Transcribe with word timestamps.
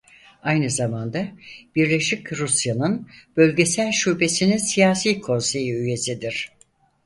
Aynı 0.43 0.69
zamanda 0.69 1.27
Birleşik 1.75 2.33
Rusya'nın 2.33 3.07
bölgesel 3.37 3.91
şubesinin 3.91 4.57
Siyasi 4.57 5.19
Konseyi 5.21 5.73
üyesidir. 5.73 6.51